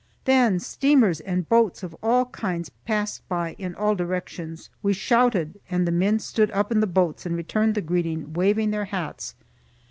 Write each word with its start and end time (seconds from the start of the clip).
Then 0.25 0.59
steamers 0.59 1.19
and 1.19 1.47
boats 1.47 1.83
of 1.83 1.95
all 2.01 2.25
kinds 2.25 2.69
passed 2.87 3.21
by, 3.29 3.53
in 3.59 3.75
all 3.75 3.93
directions. 3.93 4.71
We 4.81 4.93
shouted, 4.93 5.59
and 5.69 5.87
the 5.87 5.91
men 5.91 6.17
stood 6.17 6.49
up 6.49 6.71
in 6.71 6.79
the 6.79 6.87
boats 6.87 7.27
and 7.27 7.35
returned 7.37 7.75
the 7.75 7.81
greeting, 7.81 8.33
waving 8.33 8.71
their 8.71 8.85
hats. 8.85 9.35